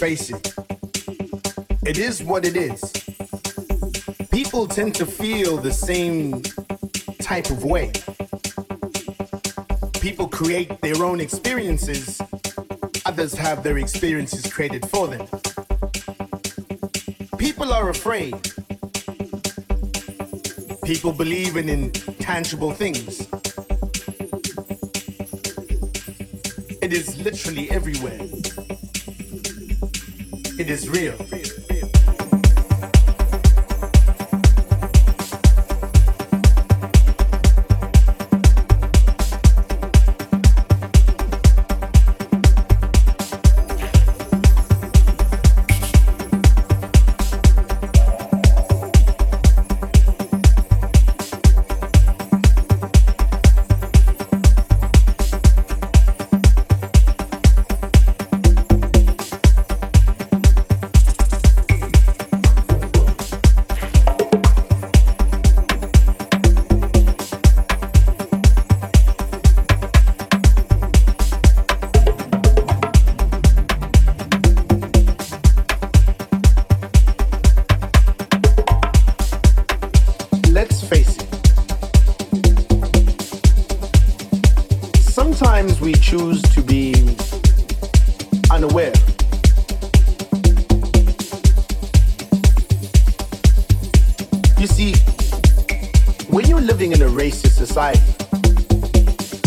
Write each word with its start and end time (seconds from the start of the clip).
face 0.00 0.30
it, 0.30 0.54
it 1.84 1.98
is 1.98 2.22
what 2.22 2.46
it 2.46 2.56
is. 2.56 2.80
People 4.30 4.66
tend 4.66 4.94
to 4.94 5.04
feel 5.04 5.58
the 5.58 5.70
same 5.70 6.40
type 7.18 7.50
of 7.50 7.62
way. 7.64 7.92
People 10.00 10.26
create 10.26 10.80
their 10.80 11.04
own 11.04 11.20
experiences, 11.20 12.18
others 13.04 13.34
have 13.34 13.62
their 13.62 13.76
experiences 13.76 14.50
created 14.50 14.88
for 14.88 15.06
them. 15.06 15.26
People 17.36 17.70
are 17.70 17.90
afraid. 17.90 18.34
People 20.82 21.12
believe 21.12 21.58
in 21.58 21.68
intangible 21.68 22.72
things. 22.72 23.28
It 26.80 26.94
is 26.94 27.18
literally 27.18 27.70
everywhere. 27.70 28.18
It 30.60 30.68
is 30.68 30.90
real. 30.90 31.16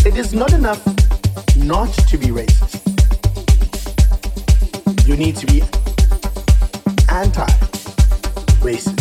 It 0.06 0.18
is 0.18 0.34
not 0.34 0.52
enough 0.52 0.84
not 1.56 1.90
to 1.92 2.18
be 2.18 2.26
racist. 2.26 2.82
You 5.08 5.16
need 5.16 5.36
to 5.36 5.46
be 5.46 5.62
anti 7.10 7.46
racist. 8.60 9.00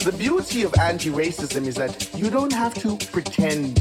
The 0.00 0.12
beauty 0.12 0.62
of 0.62 0.72
anti 0.80 1.10
racism 1.10 1.66
is 1.66 1.74
that 1.74 2.08
you 2.14 2.30
don't 2.30 2.52
have 2.54 2.72
to 2.76 2.96
pretend 3.12 3.76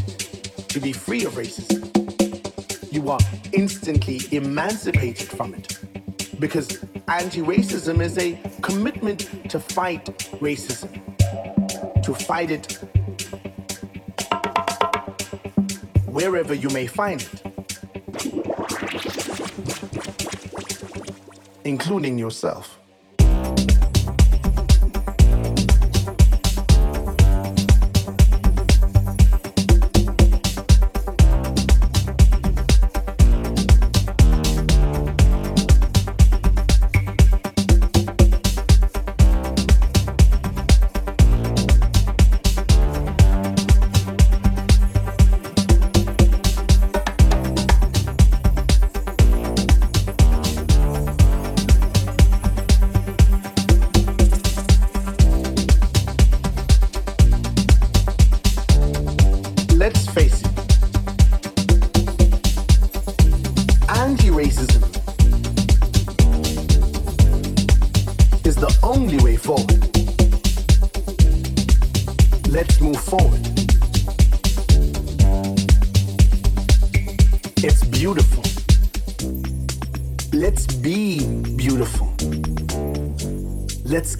to 0.67 0.81
be 0.81 0.91
free 0.91 1.23
of 1.23 1.33
racism. 1.33 1.81
You 2.91 3.09
are 3.09 3.19
instantly 3.53 4.19
emancipated 4.31 5.29
from 5.29 5.53
it. 5.53 5.79
Because 6.39 6.84
anti 7.07 7.41
racism 7.41 8.01
is 8.01 8.17
a 8.17 8.39
commitment 8.61 9.49
to 9.49 9.59
fight 9.59 10.05
racism, 10.39 10.91
to 12.03 12.13
fight 12.13 12.51
it 12.51 12.79
wherever 16.07 16.53
you 16.53 16.69
may 16.69 16.87
find 16.87 17.21
it, 17.21 17.41
including 21.63 22.17
yourself. 22.17 22.79